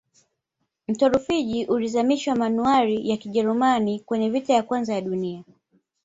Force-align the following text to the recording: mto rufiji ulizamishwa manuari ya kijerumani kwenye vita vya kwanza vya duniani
mto 0.87 1.09
rufiji 1.09 1.65
ulizamishwa 1.65 2.35
manuari 2.35 3.09
ya 3.09 3.17
kijerumani 3.17 3.99
kwenye 3.99 4.29
vita 4.29 4.53
vya 4.53 4.63
kwanza 4.63 4.93
vya 4.93 5.01
duniani 5.01 5.45